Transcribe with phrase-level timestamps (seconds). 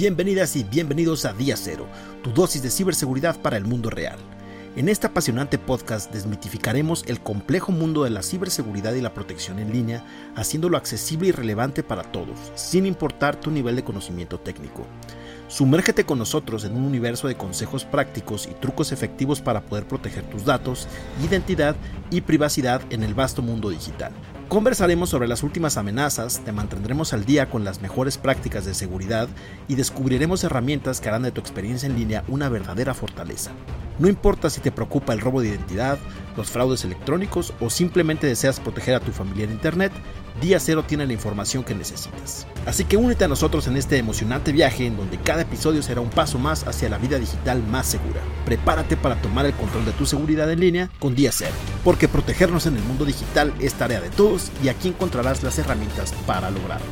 [0.00, 1.88] Bienvenidas y bienvenidos a Día Cero,
[2.22, 4.16] tu dosis de ciberseguridad para el mundo real.
[4.76, 9.72] En este apasionante podcast desmitificaremos el complejo mundo de la ciberseguridad y la protección en
[9.72, 10.04] línea,
[10.36, 14.86] haciéndolo accesible y relevante para todos, sin importar tu nivel de conocimiento técnico.
[15.48, 20.22] Sumérgete con nosotros en un universo de consejos prácticos y trucos efectivos para poder proteger
[20.30, 20.86] tus datos,
[21.26, 21.74] identidad
[22.12, 24.12] y privacidad en el vasto mundo digital.
[24.48, 29.28] Conversaremos sobre las últimas amenazas, te mantendremos al día con las mejores prácticas de seguridad
[29.68, 33.50] y descubriremos herramientas que harán de tu experiencia en línea una verdadera fortaleza.
[33.98, 35.98] No importa si te preocupa el robo de identidad,
[36.34, 39.92] los fraudes electrónicos o simplemente deseas proteger a tu familia en Internet,
[40.40, 42.46] Día Cero tiene la información que necesitas.
[42.64, 46.10] Así que únete a nosotros en este emocionante viaje en donde cada episodio será un
[46.10, 48.20] paso más hacia la vida digital más segura.
[48.44, 52.66] Prepárate para tomar el control de tu seguridad en línea con Día Cero, porque protegernos
[52.66, 56.86] en el mundo digital es tarea de todos y aquí encontrarás las herramientas para lograrlo.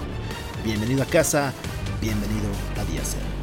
[0.65, 1.53] Bienvenido a casa,
[2.01, 2.49] bienvenido
[2.81, 3.37] a Día Cero.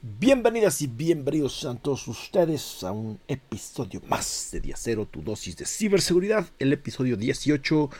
[0.00, 5.56] Bienvenidas y bienvenidos a todos ustedes a un episodio más de Día Cero, tu dosis
[5.56, 7.90] de ciberseguridad, el episodio 18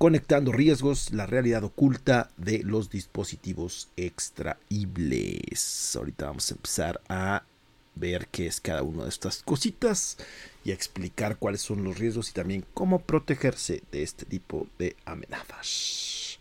[0.00, 5.94] conectando riesgos, la realidad oculta de los dispositivos extraíbles.
[5.94, 7.42] Ahorita vamos a empezar a
[7.96, 10.16] ver qué es cada una de estas cositas
[10.64, 14.96] y a explicar cuáles son los riesgos y también cómo protegerse de este tipo de
[15.04, 16.38] amenazas.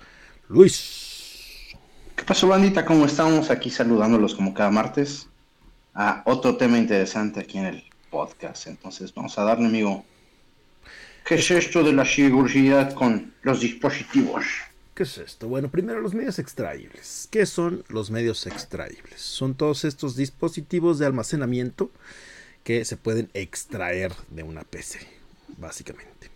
[0.48, 1.76] Luis.
[2.16, 2.86] ¿Qué pasó, bandita?
[2.86, 3.50] ¿Cómo estamos?
[3.52, 5.28] Aquí saludándolos como cada martes
[5.94, 8.68] a otro tema interesante aquí en el podcast.
[8.68, 10.06] Entonces, vamos a darle, amigo.
[11.30, 14.46] ¿Qué es esto de la seguridad con los dispositivos?
[14.96, 15.48] ¿Qué es esto?
[15.48, 17.28] Bueno, primero los medios extraíbles.
[17.30, 19.22] ¿Qué son los medios extraíbles?
[19.22, 21.92] Son todos estos dispositivos de almacenamiento
[22.64, 25.02] que se pueden extraer de una PC,
[25.60, 26.32] básicamente.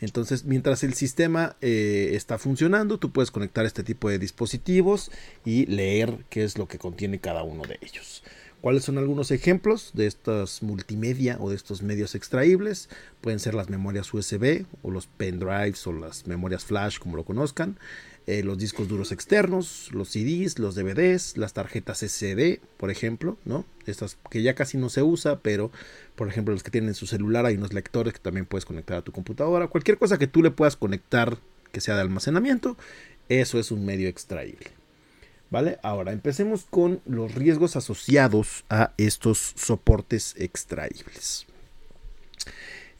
[0.00, 5.10] Entonces, mientras el sistema eh, está funcionando, tú puedes conectar este tipo de dispositivos
[5.44, 8.22] y leer qué es lo que contiene cada uno de ellos.
[8.60, 12.88] ¿Cuáles son algunos ejemplos de estas multimedia o de estos medios extraíbles?
[13.20, 17.78] Pueden ser las memorias USB o los pendrives o las memorias flash, como lo conozcan,
[18.26, 23.64] eh, los discos duros externos, los CDs, los DVDs, las tarjetas SD, por ejemplo, ¿no?
[23.86, 25.70] Estas que ya casi no se usa, pero
[26.16, 28.98] por ejemplo los que tienen en su celular hay unos lectores que también puedes conectar
[28.98, 29.68] a tu computadora.
[29.68, 31.38] Cualquier cosa que tú le puedas conectar
[31.70, 32.76] que sea de almacenamiento,
[33.28, 34.77] eso es un medio extraíble.
[35.50, 35.78] ¿Vale?
[35.82, 41.46] Ahora empecemos con los riesgos asociados a estos soportes extraíbles.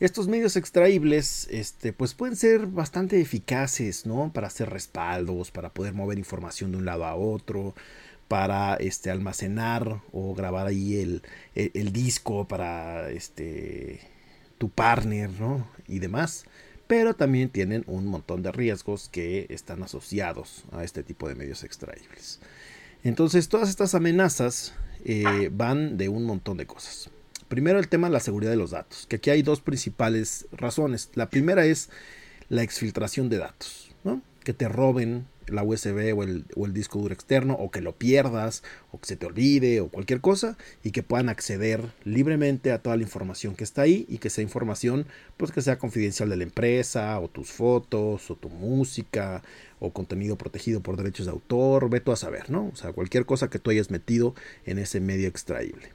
[0.00, 4.32] Estos medios extraíbles, este, pues pueden ser bastante eficaces, ¿no?
[4.32, 7.74] Para hacer respaldos, para poder mover información de un lado a otro,
[8.28, 11.22] para este, almacenar o grabar ahí el,
[11.54, 14.00] el disco para este,
[14.56, 15.68] tu partner, ¿no?
[15.86, 16.44] Y demás
[16.88, 21.62] pero también tienen un montón de riesgos que están asociados a este tipo de medios
[21.62, 22.40] extraíbles.
[23.04, 27.10] Entonces, todas estas amenazas eh, van de un montón de cosas.
[27.48, 31.10] Primero el tema de la seguridad de los datos, que aquí hay dos principales razones.
[31.14, 31.90] La primera es
[32.48, 34.20] la exfiltración de datos, ¿no?
[34.42, 39.00] que te roben la USB o el, disco duro externo o que lo pierdas o
[39.00, 43.02] que se te olvide o cualquier cosa y que puedan acceder libremente a toda la
[43.02, 45.06] información que está ahí y que sea información
[45.36, 49.42] pues que sea confidencial de la empresa o tus fotos o tu música
[49.80, 52.70] o contenido protegido por derechos de autor, ve tú a saber, ¿no?
[52.72, 54.34] O sea, cualquier cosa que tú hayas metido
[54.66, 55.92] en ese medio extraíble.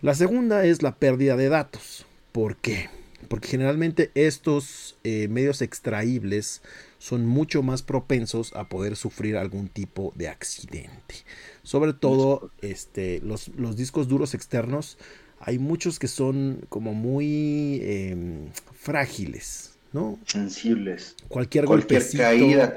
[0.00, 2.06] La segunda es la pérdida de datos.
[2.32, 2.88] ¿Por qué?
[3.28, 6.62] Porque generalmente estos eh, medios extraíbles
[7.00, 11.14] son mucho más propensos a poder sufrir algún tipo de accidente.
[11.62, 14.98] Sobre todo este, los, los discos duros externos,
[15.40, 20.18] hay muchos que son como muy em, frágiles, ¿no?
[20.26, 21.16] Sensibles.
[21.28, 22.74] Cualquier, Cualquier caída.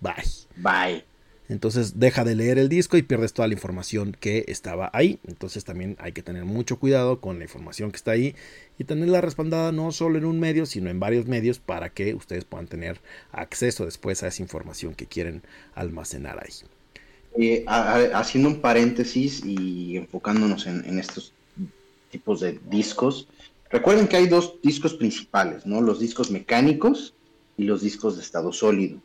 [0.00, 0.14] Bye.
[0.56, 1.11] Bye.
[1.48, 5.18] Entonces deja de leer el disco y pierdes toda la información que estaba ahí.
[5.26, 8.34] Entonces también hay que tener mucho cuidado con la información que está ahí
[8.78, 12.44] y tenerla respaldada no solo en un medio, sino en varios medios para que ustedes
[12.44, 13.00] puedan tener
[13.32, 15.42] acceso después a esa información que quieren
[15.74, 16.52] almacenar ahí.
[17.38, 21.32] Eh, haciendo un paréntesis y enfocándonos en, en, estos
[22.10, 23.26] tipos de discos,
[23.70, 25.80] recuerden que hay dos discos principales, ¿no?
[25.80, 27.14] Los discos mecánicos
[27.56, 28.98] y los discos de estado sólido.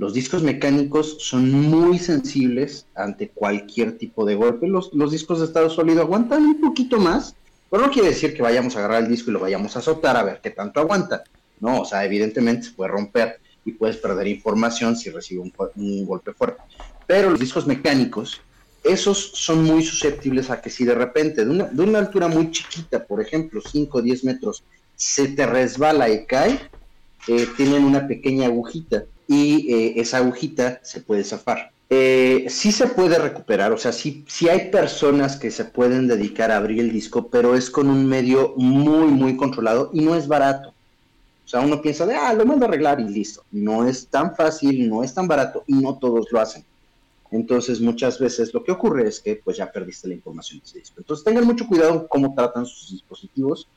[0.00, 4.66] Los discos mecánicos son muy sensibles ante cualquier tipo de golpe.
[4.66, 7.34] Los, discos de estado sólido aguantan un poquito más,
[7.68, 10.16] pero no quiere decir que vayamos a agarrar el disco y lo vayamos a azotar
[10.16, 11.24] a ver qué tanto aguanta.
[11.60, 16.32] No, o sea, evidentemente se puede romper y puedes perder información si recibe un, golpe
[16.32, 16.62] fuerte.
[17.06, 18.40] Pero los discos mecánicos,
[18.82, 22.50] esos son muy susceptibles a que si de repente, de una, de una altura muy
[22.50, 24.64] chiquita, por ejemplo, 5 o 10 metros,
[24.96, 26.58] se te resbala y cae,
[27.28, 31.70] eh, tienen una pequeña agujita y eh, esa agujita se puede zafar.
[31.88, 36.50] Eh, sí se puede recuperar, o sea, sí, sí hay personas que se pueden dedicar
[36.50, 40.26] a abrir el disco, pero es con un medio muy, muy controlado y no es
[40.26, 40.70] barato.
[41.44, 43.44] O sea, uno piensa de, ah, lo mando a arreglar y listo.
[43.52, 46.64] No es tan fácil, no es tan barato y no todos lo hacen.
[47.30, 50.78] Entonces, muchas veces lo que ocurre es que pues ya perdiste la información de ese
[50.80, 50.96] disco.
[50.98, 53.68] Entonces, tengan mucho cuidado cómo tratan sus dispositivos.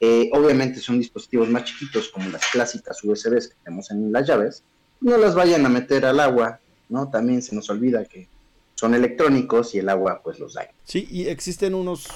[0.00, 4.62] Eh, obviamente son dispositivos más chiquitos como las clásicas USBs que tenemos en las llaves.
[5.02, 6.60] No las vayan a meter al agua
[6.92, 7.08] ¿no?
[7.08, 8.28] También se nos olvida que
[8.74, 10.68] son electrónicos y el agua pues los da.
[10.84, 12.08] Sí, y existen unos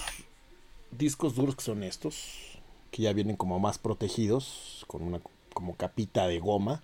[0.91, 2.61] discos duros que son estos,
[2.91, 5.21] que ya vienen como más protegidos, con una
[5.55, 6.83] como capita de goma,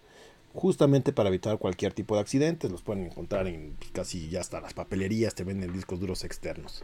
[0.54, 2.70] justamente para evitar cualquier tipo de accidentes.
[2.70, 6.82] Los pueden encontrar en casi ya hasta las papelerías, te venden discos duros externos.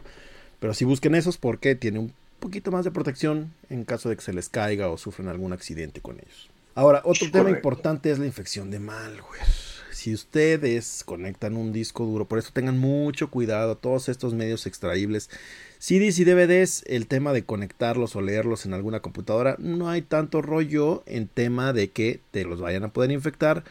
[0.59, 4.21] Pero si busquen esos porque tiene un poquito más de protección en caso de que
[4.21, 6.49] se les caiga o sufran algún accidente con ellos.
[6.79, 9.43] Ahora, otro tema importante es la infección de malware.
[9.91, 15.29] Si ustedes conectan un disco duro, por eso tengan mucho cuidado, todos estos medios extraíbles,
[15.77, 20.41] CDs y DVDs, el tema de conectarlos o leerlos en alguna computadora, no hay tanto
[20.41, 23.65] rollo en tema de que te los vayan a poder infectar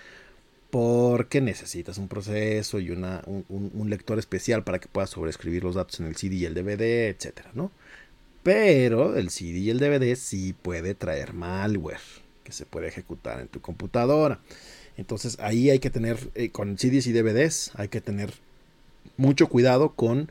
[0.69, 5.99] porque necesitas un proceso y una, un, lector especial para que puedas sobreescribir los datos
[5.99, 7.73] en el CD y el DVD, etcétera, ¿no?
[8.43, 13.49] Pero el CD y el DVD sí puede traer malware que se puede ejecutar en
[13.49, 14.41] tu computadora.
[14.97, 18.33] Entonces ahí hay que tener, eh, con CDs y DVDs, hay que tener
[19.19, 20.31] mucho cuidado con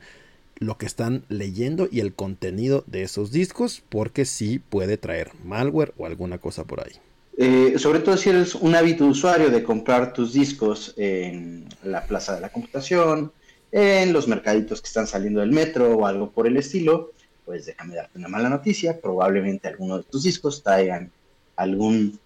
[0.56, 5.94] lo que están leyendo y el contenido de esos discos, porque sí puede traer malware
[5.96, 6.94] o alguna cosa por ahí.
[7.36, 12.34] Eh, sobre todo si eres un hábito usuario de comprar tus discos en la plaza
[12.34, 13.30] de la computación,
[13.70, 17.12] en los mercaditos que están saliendo del metro o algo por el estilo,
[17.44, 21.12] pues déjame darte una mala noticia, probablemente algunos de tus discos traigan
[21.58, 22.18] algún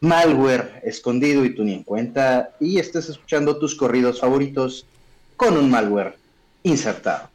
[0.00, 4.84] malware escondido y tú ni en cuenta y estés escuchando tus corridos favoritos
[5.36, 6.16] con un malware
[6.64, 7.30] insertado.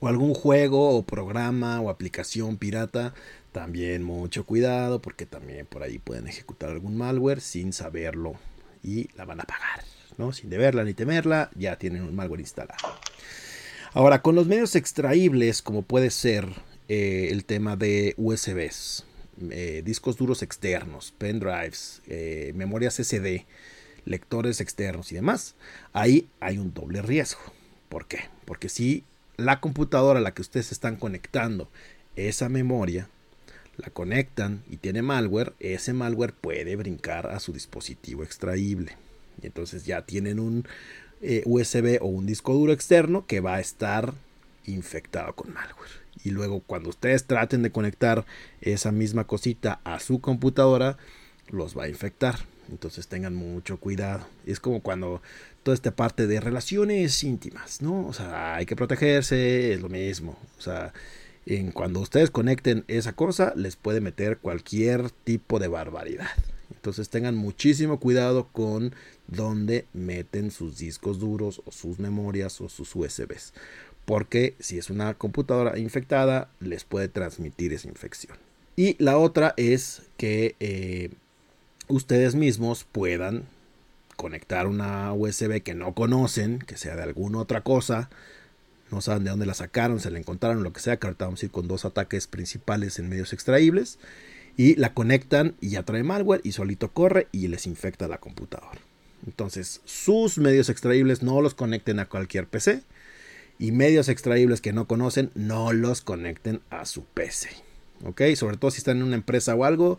[0.00, 3.14] O algún juego o programa o aplicación pirata,
[3.52, 8.34] también mucho cuidado porque también por ahí pueden ejecutar algún malware sin saberlo
[8.82, 9.84] y la van a pagar,
[10.18, 10.32] ¿no?
[10.32, 12.98] Sin deberla ni temerla, ya tienen un malware instalado.
[13.94, 16.48] Ahora, con los medios extraíbles, como puede ser
[16.88, 19.06] eh, el tema de USBs,
[19.50, 23.46] eh, discos duros externos, pendrives, eh, memorias SD,
[24.04, 25.54] lectores externos y demás,
[25.92, 27.40] ahí hay un doble riesgo.
[27.88, 28.20] ¿Por qué?
[28.44, 29.04] Porque si
[29.36, 31.68] la computadora a la que ustedes están conectando
[32.16, 33.08] esa memoria,
[33.76, 38.96] la conectan y tiene malware, ese malware puede brincar a su dispositivo extraíble.
[39.42, 40.66] Y entonces ya tienen un
[41.22, 44.14] eh, USB o un disco duro externo que va a estar
[44.66, 48.24] infectado con malware y luego cuando ustedes traten de conectar
[48.60, 50.96] esa misma cosita a su computadora,
[51.50, 52.36] los va a infectar.
[52.70, 54.26] Entonces tengan mucho cuidado.
[54.46, 55.20] Es como cuando
[55.62, 58.06] toda esta parte de relaciones íntimas, ¿no?
[58.06, 60.38] O sea, hay que protegerse, es lo mismo.
[60.58, 60.94] O sea,
[61.44, 66.30] en cuando ustedes conecten esa cosa, les puede meter cualquier tipo de barbaridad.
[66.74, 68.94] Entonces tengan muchísimo cuidado con
[69.26, 73.52] dónde meten sus discos duros o sus memorias o sus USBs
[74.04, 78.36] porque si es una computadora infectada les puede transmitir esa infección.
[78.76, 81.10] Y la otra es que eh,
[81.88, 83.44] ustedes mismos puedan
[84.16, 88.10] conectar una USB que no conocen, que sea de alguna otra cosa,
[88.90, 91.42] no saben de dónde la sacaron, se la encontraron, lo que sea, que ahorita vamos
[91.42, 93.98] a ir con dos ataques principales en medios extraíbles,
[94.56, 98.78] y la conectan y ya trae malware y solito corre y les infecta la computadora.
[99.26, 102.82] Entonces, sus medios extraíbles no los conecten a cualquier PC,
[103.58, 107.50] y medios extraíbles que no conocen, no los conecten a su PC.
[108.04, 108.22] ¿Ok?
[108.36, 109.98] Sobre todo si están en una empresa o algo,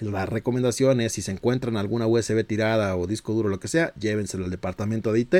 [0.00, 3.92] la recomendación es si se encuentran alguna USB tirada o disco duro, lo que sea,
[3.94, 5.34] llévenselo al departamento de IT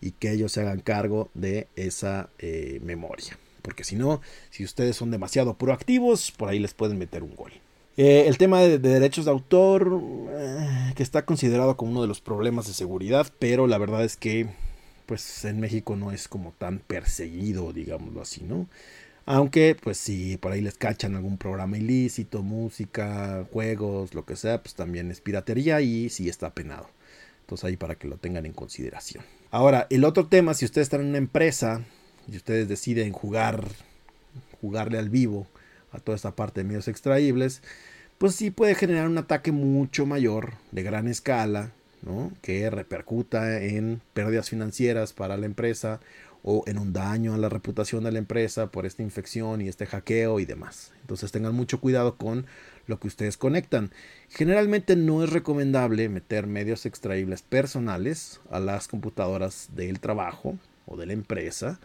[0.00, 3.38] y que ellos se hagan cargo de esa eh, memoria.
[3.62, 4.20] Porque si no,
[4.50, 7.52] si ustedes son demasiado proactivos, por ahí les pueden meter un gol.
[7.96, 12.20] Eh, el tema de, derechos de autor, eh, que está considerado como uno de los
[12.20, 14.48] problemas de seguridad, pero la verdad es que
[15.06, 18.68] pues en México no es como tan perseguido, digámoslo así, ¿no?
[19.24, 24.62] Aunque, pues si por ahí les cachan algún programa ilícito, música, juegos, lo que sea,
[24.62, 26.88] pues también es piratería y sí está penado.
[27.40, 29.24] Entonces ahí para que lo tengan en consideración.
[29.50, 31.84] Ahora, el otro tema, si ustedes están en una empresa
[32.30, 33.66] y ustedes deciden jugar,
[34.60, 35.46] jugarle al vivo
[35.90, 37.62] a toda esta parte de medios extraíbles,
[38.18, 41.72] pues sí puede generar un ataque mucho mayor, de gran escala,
[42.42, 46.00] que repercuta en pérdidas financieras para la empresa
[46.42, 49.86] o en un daño a la reputación de la empresa por esta infección y este
[49.86, 50.92] hackeo y demás.
[51.00, 52.46] Entonces tengan mucho cuidado con
[52.86, 53.90] lo que ustedes conectan.
[54.28, 61.06] Generalmente no es recomendable meter medios extraíbles personales a las computadoras del trabajo o de
[61.06, 61.80] la empresa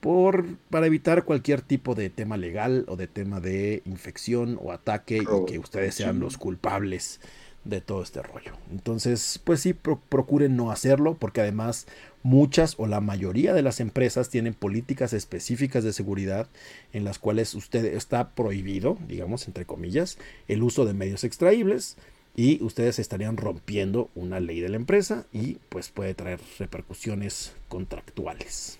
[0.00, 5.18] por, para evitar cualquier tipo de tema legal o de tema de infección o ataque
[5.18, 7.20] y que ustedes sean los culpables
[7.64, 8.52] de todo este rollo.
[8.70, 11.86] Entonces, pues sí, procuren no hacerlo porque además
[12.22, 16.48] muchas o la mayoría de las empresas tienen políticas específicas de seguridad
[16.92, 21.96] en las cuales usted está prohibido, digamos, entre comillas, el uso de medios extraíbles
[22.36, 28.78] y ustedes estarían rompiendo una ley de la empresa y pues puede traer repercusiones contractuales.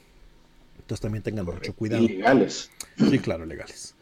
[0.79, 2.03] Entonces también tengan mucho cuidado.
[2.03, 2.71] Legales.
[2.97, 3.95] Sí, claro, legales.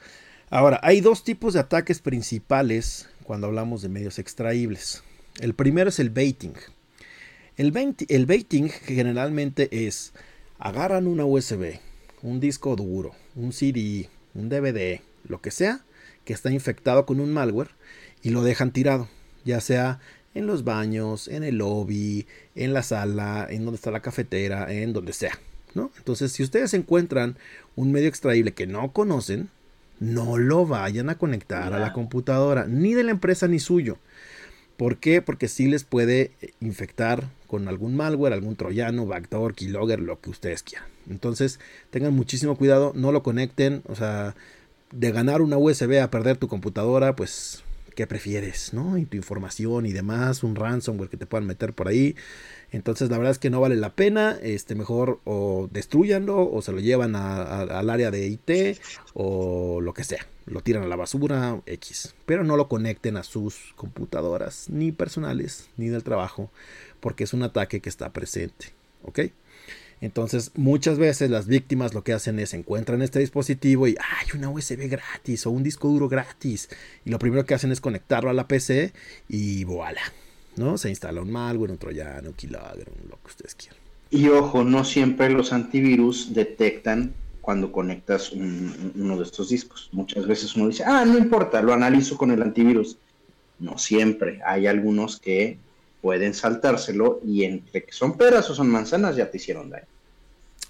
[0.51, 5.03] Ahora, hay dos tipos de ataques principales cuando hablamos de medios extraíbles.
[5.39, 6.55] El primero es el baiting.
[7.59, 7.75] El,
[8.09, 10.15] el baiting generalmente es
[10.59, 11.79] agarran una USB,
[12.23, 15.85] un disco duro, un CD, un DVD, lo que sea,
[16.25, 17.69] que está infectado con un malware
[18.23, 19.11] y lo dejan tirado,
[19.45, 20.01] ya sea
[20.35, 24.95] en los baños, en el lobby, en la sala, en donde está la cafetera, en
[24.95, 25.39] donde sea.
[25.75, 25.91] ¿no?
[25.99, 27.37] Entonces, si ustedes encuentran
[27.77, 29.51] un medio extraíble que no conocen,
[30.01, 33.99] no lo vayan a conectar a la computadora, ni de la empresa ni suyo.
[34.77, 35.23] ¿Por qué?
[35.23, 40.63] Porque sí les puede infectar con algún malware, algún troyano, backdoor, keylogger, lo que ustedes
[40.63, 40.89] quieran.
[41.11, 41.59] Entonces,
[41.91, 44.37] tengan muchísimo cuidado, no lo conecten, o sea,
[44.93, 47.65] de ganar una USB a perder tu computadora, pues,
[47.99, 48.75] ¿qué prefieres?
[48.75, 48.97] ¿No?
[48.97, 52.15] Y tu información y demás, un ransomware que te puedan meter por ahí.
[52.71, 56.71] Entonces la verdad es que no vale la pena, este mejor o destruyanlo o se
[56.71, 58.79] lo llevan al área de IT
[59.15, 63.25] o lo que sea, lo tiran a la basura X, pero no lo conecten a
[63.25, 66.53] sus computadoras ni personales ni del trabajo
[67.01, 68.67] porque es un ataque que está presente,
[69.03, 69.23] ¿ok?
[70.01, 74.49] Entonces, muchas veces las víctimas lo que hacen es encuentran este dispositivo y hay una
[74.49, 76.69] USB gratis o un disco duro gratis.
[77.05, 78.93] Y lo primero que hacen es conectarlo a la PC
[79.29, 80.03] y voilà.
[80.59, 80.77] ¿no?
[80.77, 83.79] Se instala un malware, un troyano, un keylogger, lo que ustedes quieran.
[84.11, 89.89] Y ojo, no siempre los antivirus detectan cuando conectas uno de estos discos.
[89.93, 92.99] Muchas veces uno dice, ah, no importa, lo analizo con el antivirus.
[93.59, 94.41] No siempre.
[94.45, 95.59] Hay algunos que
[96.01, 99.87] pueden saltárselo y entre que son peras o son manzanas ya te hicieron daño.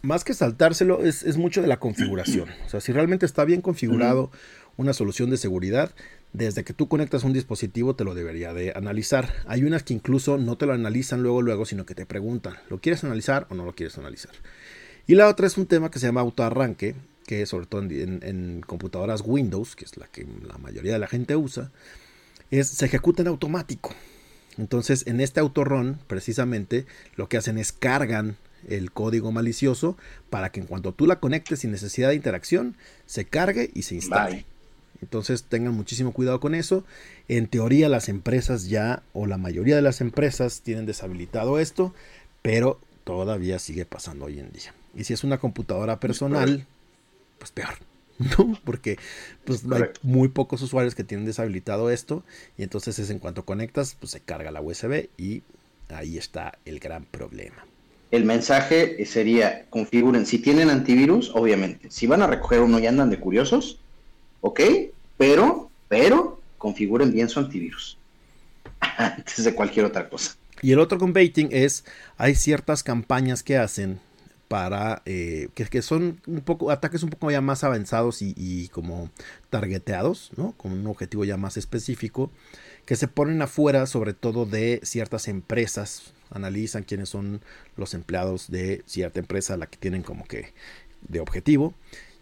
[0.03, 2.49] Más que saltárselo, es, es mucho de la configuración.
[2.67, 4.31] O sea, si realmente está bien configurado
[4.77, 5.93] una solución de seguridad,
[6.33, 9.33] desde que tú conectas un dispositivo te lo debería de analizar.
[9.47, 12.81] Hay unas que incluso no te lo analizan luego luego, sino que te preguntan, ¿lo
[12.81, 14.33] quieres analizar o no lo quieres analizar?
[15.07, 16.95] Y la otra es un tema que se llama autoarranque,
[17.27, 21.35] que sobre todo en, computadoras Windows, que es la que la mayoría de la gente
[21.35, 21.71] usa,
[22.51, 23.95] es, se ejecuta en automático.
[24.59, 26.85] Entonces, en este autorrun, precisamente,
[27.17, 28.37] lo que hacen es cargan
[28.69, 29.97] el código malicioso
[30.31, 32.75] para que en cuanto tú la conectes sin necesidad de interacción,
[33.07, 34.45] se cargue y se instale.
[35.01, 36.85] Entonces tengan muchísimo cuidado con eso.
[37.29, 41.95] En teoría las empresas ya, o la mayoría de las empresas tienen deshabilitado esto,
[42.43, 44.75] pero todavía sigue pasando hoy en día.
[44.95, 46.67] Y si es una computadora personal,
[47.39, 47.75] pues peor.
[48.39, 48.59] ¿no?
[48.65, 48.99] Porque
[49.45, 52.25] pues, hay muy pocos usuarios que tienen deshabilitado esto
[52.57, 55.43] y entonces es en cuanto conectas, pues se carga la USB y
[55.89, 57.65] ahí está el gran problema.
[58.11, 63.11] El mensaje sería, configuren, si tienen antivirus, obviamente, si van a recoger uno y andan
[63.11, 63.81] de curiosos,
[64.41, 64.61] ¿ok?
[65.19, 67.99] Pero, pero, configuren bien su antivirus
[68.81, 70.37] antes de cualquier otra cosa.
[70.63, 71.85] Y el otro con baiting es,
[72.17, 74.01] hay ciertas campañas que hacen
[74.49, 79.11] para, eh, que, son un poco, ataques un poco ya más avanzados y, como
[79.51, 80.53] targeteados, ¿no?
[80.53, 82.31] Con un objetivo ya más específico,
[82.87, 87.43] que se ponen afuera sobre todo de ciertas empresas, analizan quiénes son
[87.77, 90.55] los empleados de cierta empresa, la que tienen como que
[91.03, 91.75] de objetivo,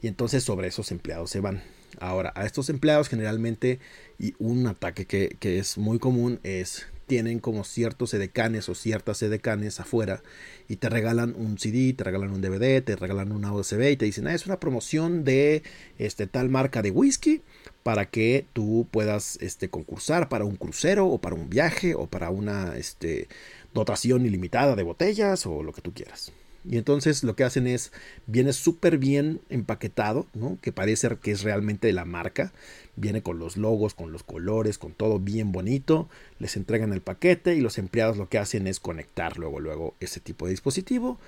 [0.03, 1.63] y entonces sobre esos empleados se van.
[2.01, 3.79] Ahora, a estos empleados generalmente,
[4.19, 9.81] y un ataque que, es muy común es tienen como ciertos edecanes o ciertas edecanes
[9.81, 10.23] afuera
[10.69, 14.05] y te regalan un CD, te regalan un DVD, te regalan una USB y te
[14.05, 15.63] dicen, ah, es una promoción de
[15.99, 17.43] este, tal marca de whisky
[17.83, 22.31] para que tú puedas este, concursar para un crucero o para un viaje o para
[22.31, 23.29] una este,
[23.73, 26.33] dotación ilimitada de botellas o lo que tú quieras.
[26.69, 27.93] Y entonces lo que hacen es,
[28.27, 30.59] viene súper bien empaquetado, ¿no?
[30.61, 32.53] que parece que es realmente de la marca.
[32.97, 36.09] Viene con los logos, con los colores, con todo bien bonito.
[36.39, 40.21] Les entregan el paquete y los empleados lo que hacen es conectar luego, luego ese
[40.21, 41.19] tipo de dispositivo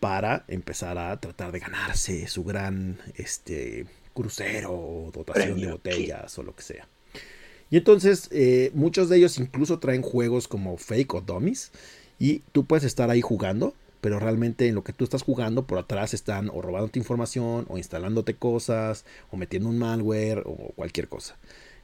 [0.00, 6.54] para empezar a tratar de ganarse su gran este, crucero, dotación de botellas o lo
[6.54, 6.88] que sea.
[7.70, 11.72] Y entonces eh, muchos de ellos incluso traen juegos como fake o dummies
[12.18, 13.74] y tú puedes estar ahí jugando
[14.06, 17.76] pero realmente en lo que tú estás jugando por atrás están o robándote información o
[17.76, 21.36] instalándote cosas o metiendo un malware o cualquier cosa.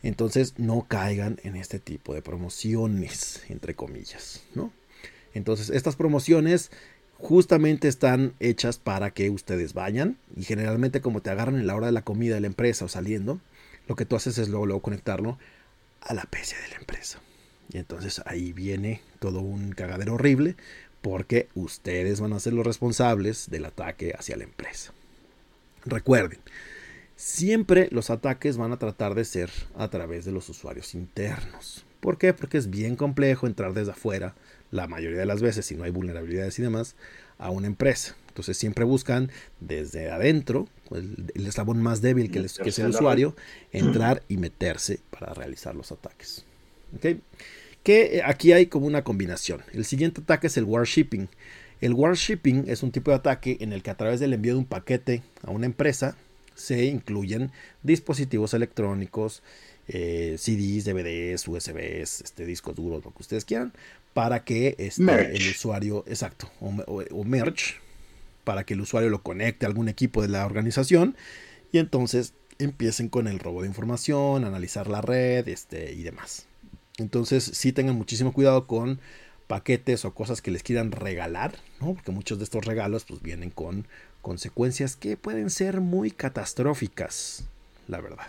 [0.04, 4.70] Entonces no caigan en este tipo de promociones, entre comillas, ¿no?
[5.34, 6.70] Entonces estas promociones
[7.18, 11.86] justamente están hechas para que ustedes vayan y generalmente como te agarran en la hora
[11.86, 13.40] de la comida de la empresa o saliendo,
[13.88, 15.40] lo que tú haces es luego, luego conectarlo
[16.00, 17.18] a la PC de la empresa.
[17.72, 20.54] Y entonces ahí viene todo un cagadero horrible
[21.02, 24.92] porque ustedes van a ser los responsables del ataque hacia la empresa.
[25.84, 26.38] Recuerden,
[27.16, 31.84] siempre los ataques van a tratar de ser a través de los usuarios internos.
[32.00, 32.32] ¿Por qué?
[32.32, 34.34] Porque es bien complejo entrar desde afuera,
[34.70, 36.94] la mayoría de las veces, si no hay vulnerabilidades y demás,
[37.38, 38.16] a una empresa.
[38.28, 39.30] Entonces siempre buscan
[39.60, 43.36] desde adentro, el, eslabón más débil que, es el usuario,
[43.72, 46.44] entrar y meterse para realizar los ataques.
[47.82, 49.62] Que eh, aquí hay como una combinación.
[49.72, 51.28] El siguiente ataque es el warshipping.
[51.80, 54.60] El warshipping es un tipo de ataque en el que a través del envío de
[54.60, 56.16] un paquete a una empresa
[56.54, 57.50] se incluyen
[57.82, 59.42] dispositivos electrónicos,
[59.88, 63.72] eh, CDs, DVDs, USBs, este, discos duros, lo que ustedes quieran,
[64.14, 67.74] para que este, el usuario, exacto, o, merge,
[68.44, 71.16] para que el usuario lo conecte a algún equipo de la organización
[71.72, 76.46] y entonces empiecen con el robo de información, analizar la red este, y demás.
[76.98, 79.00] Entonces sí tengan muchísimo cuidado con
[79.46, 81.94] paquetes o cosas que les quieran regalar, ¿no?
[81.94, 83.86] porque muchos de estos regalos pues, vienen con
[84.22, 87.44] consecuencias que pueden ser muy catastróficas,
[87.88, 88.26] la verdad.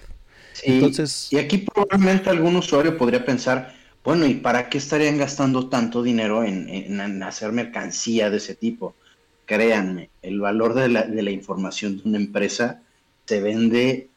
[0.63, 6.03] Entonces, y aquí probablemente algún usuario podría pensar, bueno, ¿y para qué estarían gastando tanto
[6.03, 8.95] dinero en, hacer mercancía de ese tipo?
[9.45, 12.81] Créanme, el valor de la, de la información de una empresa
[13.25, 14.09] se vende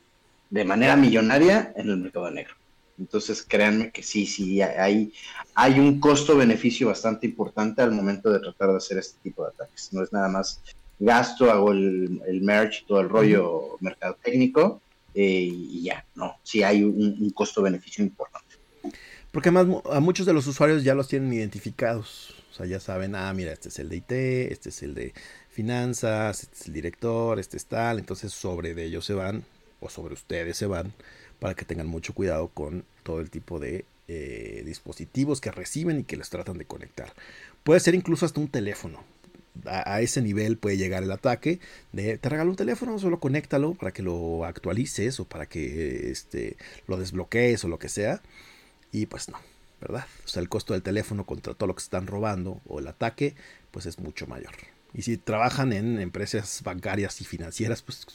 [0.51, 2.55] de manera millonaria en el mercado negro.
[2.99, 5.13] Entonces, créanme que sí, sí, hay,
[5.55, 9.93] hay un costo-beneficio bastante importante al momento de tratar de hacer este tipo de ataques.
[9.93, 10.63] No es nada más
[10.99, 14.81] gasto, hago el, el merch, todo el rollo mercado técnico
[15.19, 18.57] eh, y ya, no, sí hay un, costo-beneficio importante.
[19.33, 22.35] Porque además a muchos de los usuarios ya los tienen identificados.
[22.53, 24.13] O sea, ya saben, ah, mira, este es el de IT,
[24.53, 25.15] este es el de
[25.49, 27.99] finanzas, este es el director, este es tal.
[27.99, 29.45] Entonces sobre de ellos se van,
[29.81, 30.93] o sobre ustedes se van,
[31.39, 36.05] para que tengan mucho cuidado con todo el tipo de eh, dispositivos que reciben y
[36.05, 37.13] que les tratan de conectar.
[37.65, 39.03] Puede ser incluso hasta un teléfono.
[39.65, 41.61] A, ese nivel puede llegar el ataque
[41.93, 46.57] de te regalo un teléfono, solo conéctalo para que lo actualices o para que este,
[46.87, 48.21] lo desbloquees o lo que sea.
[48.93, 49.39] Y pues no,
[49.81, 50.07] ¿verdad?
[50.25, 53.35] O sea, el costo del teléfono contra todo lo que están robando o el ataque,
[53.71, 54.55] pues es mucho mayor.
[54.95, 58.07] Y si trabajan en empresas bancarias y financieras, pues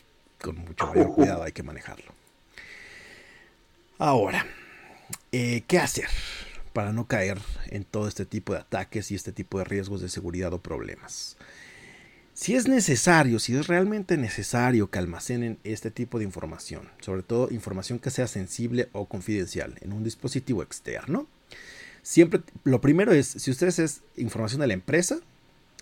[0.41, 2.20] con mucho mayor cuidado hay que manejarlo.
[4.03, 4.47] Ahora,
[5.31, 6.07] eh, ¿qué hacer
[6.73, 7.37] para no caer
[7.67, 11.37] en todo este tipo de ataques y este tipo de riesgos de seguridad o problemas?
[12.33, 17.51] Si es necesario, si es realmente necesario que almacenen este tipo de información, sobre todo
[17.51, 21.27] información que sea sensible o confidencial en un dispositivo externo,
[22.01, 25.19] siempre lo primero es, si ustedes es información de la empresa,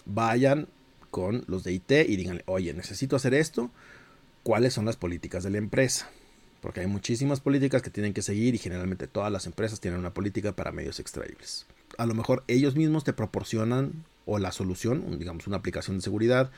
[0.06, 0.68] vayan
[1.10, 3.72] con los de IT y díganle, oye, necesito hacer esto,
[4.44, 6.10] ¿cuáles son las políticas de la empresa?
[6.62, 10.14] Porque hay muchísimas políticas que tienen que seguir y generalmente todas las empresas tienen una
[10.14, 11.66] política para medios extraíbles.
[11.98, 16.52] A lo mejor ellos mismos te proporcionan o la solución, digamos una aplicación de seguridad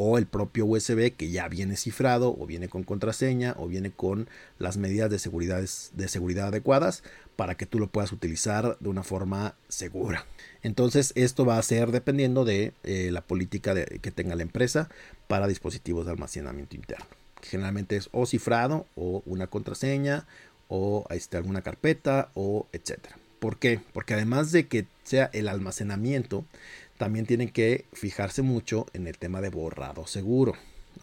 [0.00, 4.28] o el propio USB que ya viene cifrado o viene con contraseña o viene con
[4.58, 7.02] las medidas de seguridad, de seguridad adecuadas
[7.34, 10.24] para que tú lo puedas utilizar de una forma segura.
[10.62, 14.88] Entonces esto va a ser dependiendo de eh, la política que tenga la empresa
[15.26, 20.26] para dispositivos de almacenamiento interno generalmente es o cifrado o una contraseña
[20.68, 23.16] o este, alguna carpeta o etcétera.
[23.38, 23.80] ¿Por qué?
[23.92, 26.44] Porque además de que sea el almacenamiento,
[26.98, 30.54] también tienen que fijarse mucho en el tema de borrado seguro.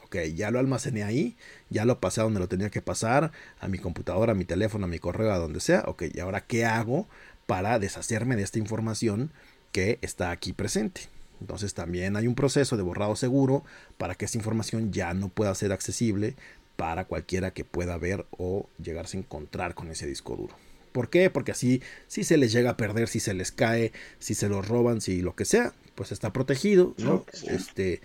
[0.03, 1.37] Ok, ya lo almacené ahí,
[1.69, 4.85] ya lo pasé a donde lo tenía que pasar, a mi computadora, a mi teléfono,
[4.85, 5.83] a mi correo, a donde sea.
[5.87, 7.07] Ok, y ahora qué hago
[7.45, 9.31] para deshacerme de esta información
[9.71, 11.14] que está aquí presente.
[11.41, 13.63] Entonces también hay un proceso de borrado seguro
[13.97, 16.35] para que esa información ya no pueda ser accesible
[16.75, 20.55] para cualquiera que pueda ver o llegarse a encontrar con ese disco duro.
[20.91, 21.29] ¿Por qué?
[21.29, 24.67] Porque así si se les llega a perder, si se les cae, si se los
[24.67, 27.25] roban, si lo que sea, pues está protegido, ¿no?
[27.47, 28.01] Este,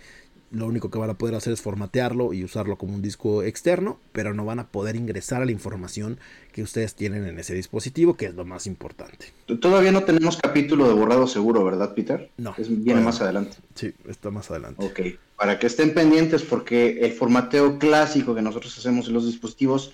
[0.51, 3.99] lo único que van a poder hacer es formatearlo y usarlo como un disco externo,
[4.11, 6.19] pero no van a poder ingresar a la información
[6.51, 9.27] que ustedes tienen en ese dispositivo, que es lo más importante.
[9.61, 12.29] Todavía no tenemos capítulo de borrado seguro, ¿verdad, Peter?
[12.37, 12.53] No.
[12.57, 13.57] Es, viene más adelante.
[13.75, 14.85] Sí, está más adelante.
[14.85, 19.93] Ok, para que estén pendientes porque el formateo clásico que nosotros hacemos en los dispositivos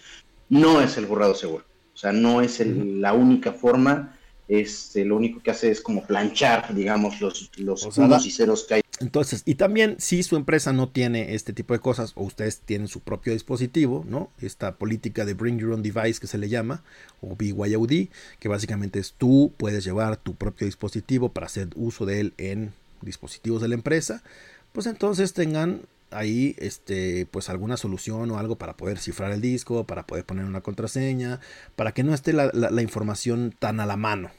[0.49, 1.65] no es el borrado seguro.
[1.93, 4.17] O sea, no es la única forma
[4.47, 8.81] este, lo único que hace es como planchar, digamos, los, los y ceros que hay
[8.99, 12.87] Entonces, y también si su empresa no tiene este tipo de cosas o ustedes tienen
[12.87, 14.31] su propio dispositivo, ¿no?
[14.41, 16.83] Esta política de Bring Your Own Device que se le llama,
[17.21, 22.21] o BYOD, que básicamente es tú puedes llevar tu propio dispositivo para hacer uso de
[22.21, 24.23] él en dispositivos de la empresa,
[24.71, 29.83] pues entonces tengan ahí este pues alguna solución o algo para poder cifrar el disco,
[29.83, 31.39] para poder poner una contraseña,
[31.75, 34.31] para que no esté la, la información tan a la mano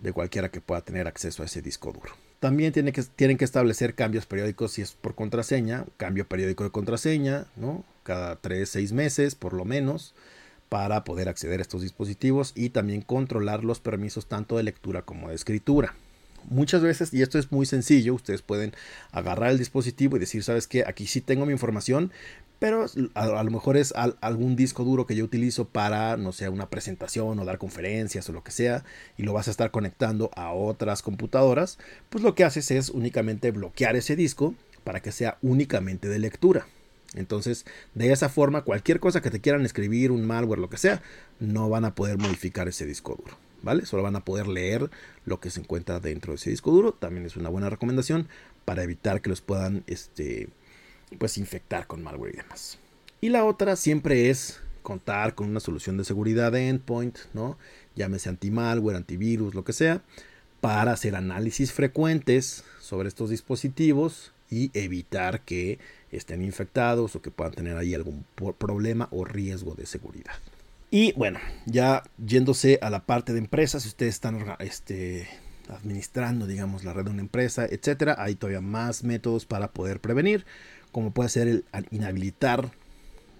[0.00, 2.25] de cualquiera que pueda tener acceso a ese disco duro.
[2.40, 6.70] También tiene que, tienen que establecer cambios periódicos si es por contraseña, cambio periódico de
[6.70, 7.84] contraseña, ¿no?
[8.02, 10.14] Cada 3, 6 meses por lo menos,
[10.68, 15.28] para poder acceder a estos dispositivos y también controlar los permisos tanto de lectura como
[15.28, 15.94] de escritura.
[16.48, 18.72] Muchas veces, y esto es muy sencillo, ustedes pueden
[19.10, 20.84] agarrar el dispositivo y decir, ¿sabes qué?
[20.86, 22.12] Aquí sí tengo mi información,
[22.58, 26.70] pero a, lo mejor es algún disco duro que yo utilizo para, no sé, una
[26.70, 28.84] presentación o dar conferencias o lo que sea,
[29.16, 33.50] y lo vas a estar conectando a otras computadoras, pues lo que haces es únicamente
[33.50, 36.66] bloquear ese disco para que sea únicamente de lectura.
[37.14, 37.64] Entonces,
[37.94, 41.02] de esa forma, cualquier cosa que te quieran escribir, un malware, lo que sea,
[41.40, 43.36] no van a poder modificar ese disco duro.
[43.62, 43.86] ¿Vale?
[43.86, 44.90] Solo van a poder leer
[45.24, 46.92] lo que se encuentra dentro de ese disco duro.
[46.92, 48.28] También es una buena recomendación
[48.64, 50.50] para evitar que los puedan este,
[51.18, 52.78] pues infectar con malware y demás.
[53.20, 57.58] Y la otra siempre es contar con una solución de seguridad de endpoint, ¿no?
[57.96, 60.02] Llámese anti-malware, antivirus, lo que sea,
[60.60, 65.78] para hacer análisis frecuentes sobre estos dispositivos y evitar que
[66.12, 68.24] estén infectados o que puedan tener ahí algún
[68.58, 70.34] problema o riesgo de seguridad.
[70.90, 75.28] Y bueno, ya yéndose a la parte de empresas, si ustedes están este,
[75.68, 80.46] administrando, digamos, la red de una empresa, etcétera, hay todavía más métodos para poder prevenir
[80.96, 82.72] como puede ser el inhabilitar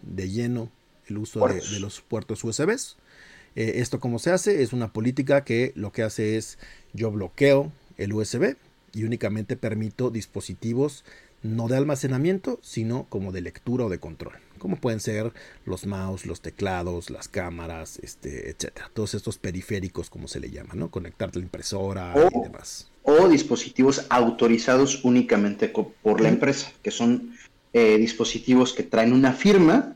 [0.03, 0.71] de lleno
[1.07, 2.69] el uso de, los puertos USB.
[2.69, 6.59] Eh, esto como se hace es una política que lo que hace es
[6.92, 8.57] yo bloqueo el USB
[8.92, 11.03] y únicamente permito dispositivos
[11.42, 15.33] no de almacenamiento, sino como de lectura o de control, como pueden ser
[15.64, 18.90] los mouse, los teclados, las cámaras, este, etcétera.
[18.92, 20.90] Todos estos periféricos, como se le llama, ¿no?
[20.90, 22.90] Conectarte la impresora y demás.
[23.09, 27.37] O dispositivos autorizados únicamente por la empresa, que son
[27.73, 29.95] eh, dispositivos que traen una firma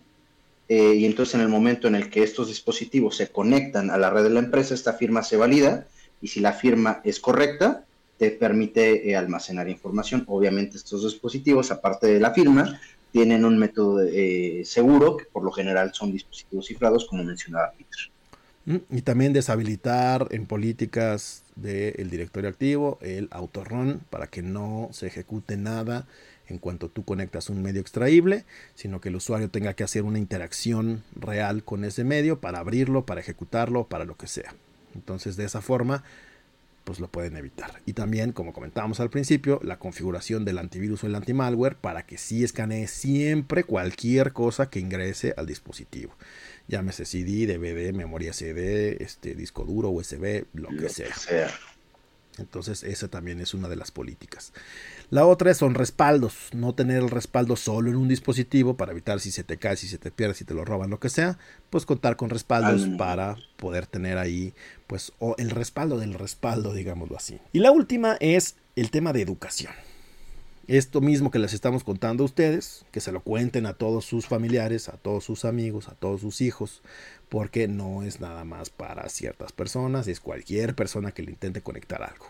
[0.69, 4.11] eh, y entonces en el momento en el que estos dispositivos se conectan a la
[4.11, 5.89] red de la empresa, esta firma se valida
[6.23, 7.85] y si la firma es correcta,
[8.17, 10.23] te permite eh, almacenar información.
[10.29, 13.99] Obviamente estos dispositivos, aparte de la firma, tienen un método
[14.63, 18.13] seguro, que por lo general son dispositivos cifrados, como mencionaba Peter.
[18.67, 25.07] Mm, y también deshabilitar en políticas del directorio activo el autorrun para que no se
[25.07, 26.07] ejecute nada
[26.49, 28.45] en cuanto tú conectas un medio extraíble,
[28.75, 33.07] sino que el usuario tenga que hacer una interacción real con ese medio para abrirlo,
[33.07, 34.55] para ejecutarlo, para lo que sea.
[34.95, 36.03] Entonces de esa forma
[36.85, 37.81] pues lo pueden evitar.
[37.87, 42.19] Y también, como comentábamos al principio, la configuración del antivirus o el antimalware para que
[42.19, 46.15] sí escanee siempre cualquier cosa que ingrese al dispositivo.
[46.69, 51.09] Llámese CD, DVD, memoria CD, este disco duro, USB, lo, que, sea.
[51.09, 51.51] que sea.
[52.39, 54.53] Entonces, esa también es una de las políticas.
[55.11, 59.31] La otra son respaldos, no tener el respaldo solo en un dispositivo para evitar si
[59.31, 61.87] se te cae, si se te pierde, si te lo roban, lo que sea, pues
[61.87, 64.55] contar con respaldos para poder tener ahí,
[64.87, 67.41] pues, o el respaldo del respaldo, digámoslo así.
[67.53, 69.73] Y la última es el tema de educación.
[70.67, 74.27] Esto mismo que les estamos contando a ustedes, que se lo cuenten a todos sus
[74.27, 76.83] familiares, a todos sus amigos, a todos sus hijos,
[77.29, 82.03] porque no es nada más para ciertas personas, es cualquier persona que le intente conectar
[82.03, 82.27] algo.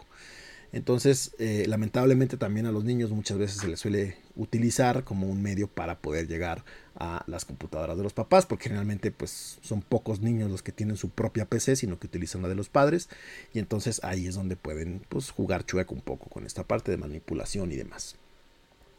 [0.73, 5.43] Entonces, eh, lamentablemente también a los niños muchas veces se les suele utilizar como un
[5.43, 10.21] medio para poder llegar a las computadoras de los papás, porque generalmente pues son pocos
[10.21, 13.09] niños los que tienen su propia PC, sino que utilizan la de los padres,
[13.53, 16.99] y entonces ahí es donde pueden pues jugar chueco un poco con esta parte de
[16.99, 18.15] manipulación y demás.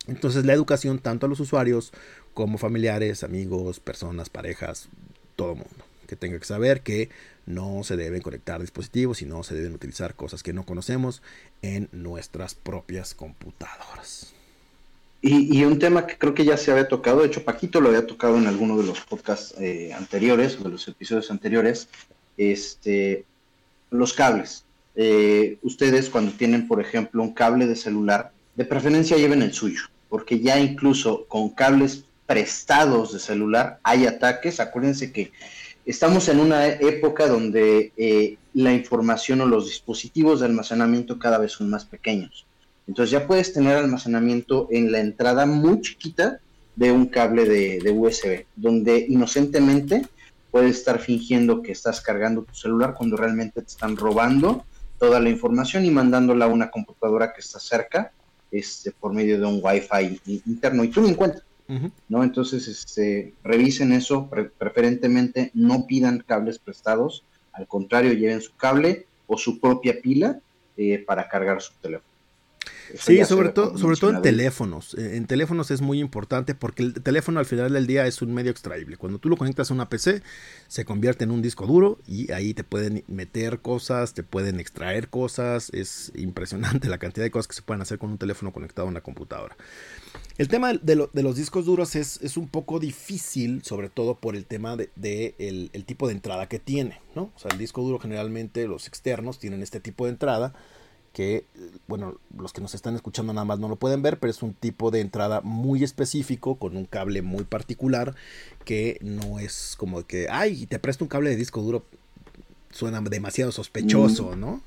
[0.07, 1.93] Entonces la educación tanto a los usuarios
[2.33, 4.89] como familiares, amigos, personas, parejas,
[5.37, 7.07] todo mundo que tenga que saber que
[7.45, 11.21] no se deben conectar dispositivos y no se deben utilizar cosas que no conocemos
[11.61, 14.33] en nuestras propias computadoras.
[15.21, 18.07] Y, un tema que creo que ya se había tocado, de hecho Paquito lo había
[18.07, 21.87] tocado en alguno de los podcasts eh, anteriores o de los episodios anteriores,
[22.35, 23.23] este,
[23.89, 24.65] los cables.
[24.95, 29.83] Eh, ustedes cuando tienen, por ejemplo, un cable de celular, de preferencia lleven el suyo,
[30.09, 34.59] porque ya incluso con cables prestados de celular hay ataques.
[34.59, 35.31] Acuérdense que
[35.85, 41.53] estamos en una época donde eh, la información o los dispositivos de almacenamiento cada vez
[41.53, 42.45] son más pequeños.
[42.87, 46.39] Entonces ya puedes tener almacenamiento en la entrada muy chiquita
[46.75, 50.05] de un cable de, USB, donde inocentemente
[50.49, 54.65] puedes estar fingiendo que estás cargando tu celular cuando realmente te están robando
[54.99, 58.11] toda la información y mandándola a una computadora que está cerca
[58.51, 61.43] este, por medio de un Wi-Fi interno y tú lo encuentras.
[62.09, 62.23] ¿No?
[62.23, 69.37] Entonces, este, revisen eso, preferentemente no pidan cables prestados, al contrario, lleven su cable o
[69.37, 70.39] su propia pila
[70.77, 72.10] eh, para cargar su teléfono.
[72.97, 74.93] Sí, sobre todo, sobre todo en teléfonos.
[74.95, 78.33] Eh, en teléfonos es muy importante porque el teléfono al final del día es un
[78.33, 78.97] medio extraíble.
[78.97, 80.21] Cuando tú lo conectas a una PC,
[80.67, 85.09] se convierte en un disco duro y ahí te pueden meter cosas, te pueden extraer
[85.09, 85.69] cosas.
[85.73, 88.91] Es impresionante la cantidad de cosas que se pueden hacer con un teléfono conectado a
[88.91, 89.55] una computadora.
[90.37, 94.75] El tema de, los discos duros es, un poco difícil, sobre todo por el tema
[94.75, 97.31] de, el, tipo de entrada que tiene, ¿no?
[97.35, 100.53] O sea, el disco duro generalmente los externos tienen este tipo de entrada
[101.13, 101.45] que,
[101.87, 104.53] bueno, los que nos están escuchando nada más no lo pueden ver, pero es un
[104.53, 108.15] tipo de entrada muy específico con un cable muy particular
[108.63, 111.85] que no es como que, ay, te presto un cable de disco duro,
[112.71, 114.39] suena demasiado sospechoso, mm.
[114.39, 114.61] ¿no?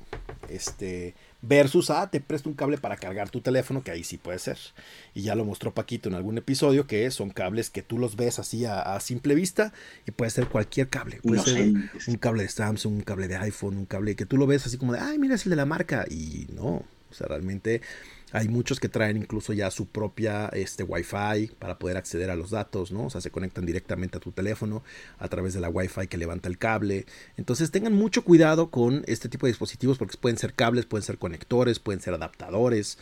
[0.49, 1.15] Este,
[1.47, 4.57] Versus a te presto un cable para cargar tu teléfono, que ahí sí puede ser.
[5.13, 8.39] Y ya lo mostró Paquito en algún episodio, que son cables que tú los ves
[8.39, 9.71] así a, simple vista
[10.07, 11.19] y puede ser cualquier cable.
[11.21, 11.73] Puede ser
[12.07, 14.77] un cable de Samsung, un cable de iPhone, un cable que tú lo ves así
[14.77, 16.05] como de, ay, mira, es el de la marca.
[16.09, 17.81] Y no, o sea, realmente
[18.35, 22.51] hay muchos que traen incluso ya su propia este, Wi-Fi para poder acceder a los
[22.51, 23.05] datos, ¿no?
[23.05, 24.83] O sea, se conectan directamente a tu teléfono
[25.19, 27.05] a través de la Wi-Fi que levanta el cable.
[27.37, 31.17] Entonces tengan mucho cuidado con este tipo de dispositivos porque pueden ser cables, pueden ser
[31.17, 32.97] conectores, pueden ser adaptadores.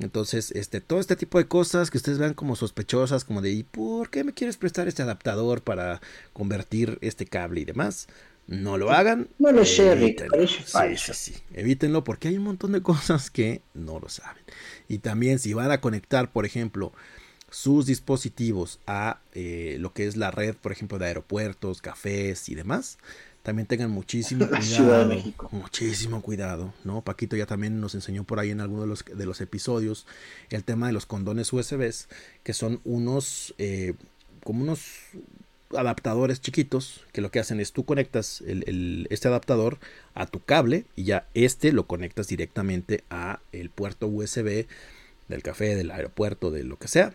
[0.00, 3.62] Entonces, este, todo este tipo de cosas que ustedes vean como sospechosas, como de ¿y
[3.62, 6.00] por qué me quieres prestar este adaptador para
[6.32, 8.08] convertir este cable y demás?
[8.46, 9.28] No lo hagan.
[9.38, 11.34] No lo sé, Sí, sí, sí.
[11.54, 14.42] Evítenlo porque hay un montón de cosas que no lo saben.
[14.88, 16.92] Y también si van a conectar, por ejemplo,
[17.50, 22.54] sus dispositivos a eh, lo que es la red, por ejemplo, de aeropuertos, cafés y
[22.54, 22.98] demás,
[23.42, 25.14] también tengan muchísimo cuidado.
[25.50, 27.02] Muchísimo cuidado, ¿no?
[27.02, 30.06] Paquito ya también nos enseñó por ahí en alguno de los, de los episodios
[30.50, 32.08] el tema de los condones USBs,
[32.42, 33.94] que son unos, eh,
[34.44, 34.80] como unos
[35.76, 39.78] adaptadores chiquitos que lo que hacen es tú conectas este adaptador
[40.14, 44.66] a tu cable y ya este lo conectas directamente a el puerto USB
[45.28, 47.14] del café, del aeropuerto, de lo que sea.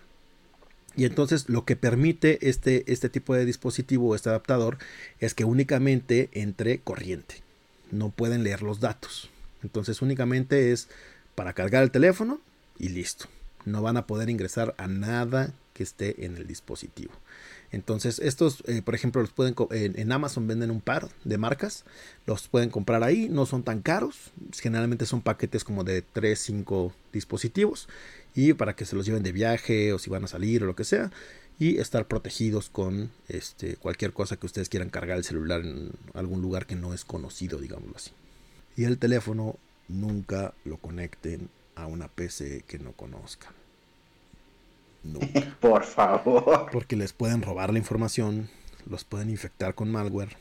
[0.96, 4.80] Y entonces lo que permite este, este tipo de dispositivo, este adaptador,
[5.20, 7.44] es que únicamente entre corriente.
[7.92, 9.30] No pueden leer los datos.
[9.64, 10.90] Entonces únicamente es
[11.36, 12.42] para cargar el teléfono
[12.80, 13.28] y listo.
[13.66, 17.14] No van a poder ingresar a nada que esté en el dispositivo.
[17.72, 21.84] Entonces, estos, eh, por ejemplo, los pueden en, Amazon venden un par de marcas,
[22.26, 26.94] los pueden comprar ahí, no son tan caros, generalmente son paquetes como de 3, 5
[27.12, 27.90] dispositivos
[28.34, 30.76] y para que se los lleven de viaje o si van a salir o lo
[30.76, 31.12] que sea
[31.60, 36.42] y estar protegidos con este, cualquier cosa que ustedes quieran cargar el celular en algún
[36.42, 38.12] lugar que no es conocido, digámoslo así.
[38.76, 43.54] Y el teléfono nunca lo conecten a una PC que no conozcan.
[45.60, 46.70] Por favor.
[46.72, 48.50] Porque les pueden robar la información,
[48.90, 50.38] los pueden infectar con malware,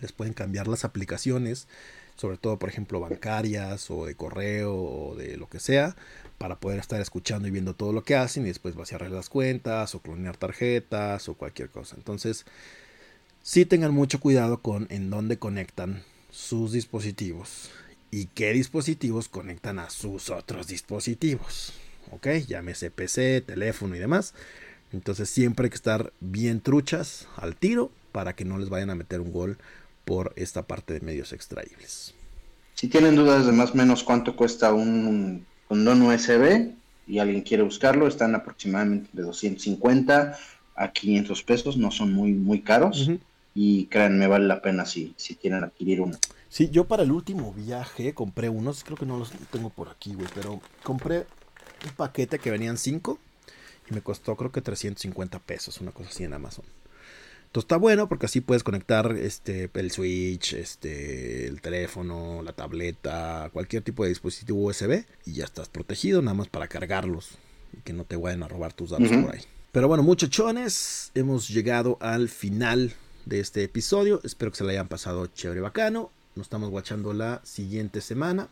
[0.00, 1.68] les pueden cambiar las aplicaciones,
[2.16, 5.96] sobre todo, por ejemplo, bancarias o de correo o de lo que sea,
[6.38, 9.94] para poder estar escuchando y viendo todo lo que hacen y después vaciar las cuentas
[9.94, 11.96] o clonear tarjetas o cualquier cosa.
[11.96, 12.46] Entonces,
[13.42, 17.70] sí tengan mucho cuidado con en dónde conectan sus dispositivos
[18.10, 21.72] y qué dispositivos conectan a sus otros dispositivos.
[22.10, 22.28] ¿Ok?
[22.46, 24.34] Llámese PC, teléfono y demás.
[24.92, 28.94] Entonces siempre hay que estar bien truchas al tiro para que no les vayan a
[28.94, 29.58] meter un gol
[30.04, 32.14] por esta parte de medios extraíbles.
[32.74, 36.72] Si tienen dudas de más o menos cuánto cuesta un condón USB
[37.06, 40.38] y alguien quiere buscarlo, están aproximadamente de 250
[40.76, 43.10] a 500 pesos, no son muy, muy caros.
[43.54, 46.18] Y créanme, vale la pena si, si quieren adquirir uno.
[46.50, 50.14] Sí, yo para el último viaje compré unos, creo que no los tengo por aquí,
[50.14, 51.26] güey, pero compré
[51.84, 53.18] un paquete que venían 5
[53.90, 56.64] y me costó creo que 350 pesos, una cosa así en Amazon.
[57.46, 63.48] Entonces está bueno porque así puedes conectar este, el switch, este, el teléfono, la tableta,
[63.52, 67.30] cualquier tipo de dispositivo USB y ya estás protegido nada más para cargarlos
[67.72, 69.40] y que no te vayan a robar tus datos por ahí.
[69.72, 72.94] Pero bueno, muchachones, hemos llegado al final
[73.26, 74.20] de este episodio.
[74.24, 76.10] Espero que se le hayan pasado chévere bacano.
[76.34, 78.48] Nos estamos guachando la siguiente semana.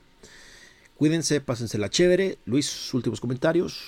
[1.05, 2.39] Cuídense, pásensela chévere.
[2.47, 3.79] Luis, últimos comentarios.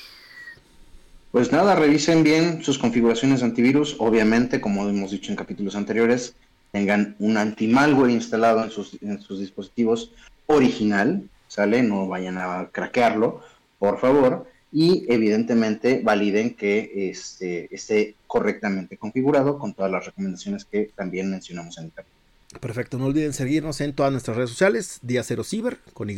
[1.33, 3.97] Pues nada, revisen bien sus configuraciones antivirus.
[3.99, 6.35] Obviamente, como hemos dicho en capítulos anteriores,
[6.73, 10.13] tengan un anti-malware instalado en sus, dispositivos
[10.45, 11.83] original, ¿sale?
[11.83, 13.41] No vayan a craquearlo,
[13.79, 14.47] por favor.
[14.71, 21.79] Y evidentemente validen que este, esté correctamente configurado con todas las recomendaciones que también mencionamos
[21.79, 22.61] en el capítulo.
[22.61, 26.15] Perfecto, no olviden seguirnos en todas nuestras redes sociales, Día Cero Ciber con Y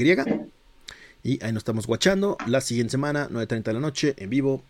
[1.28, 4.62] Y ahí nos estamos guachando la siguiente semana, 9.30 de la noche, en vivo.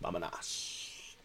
[0.00, 1.16] Vámonos.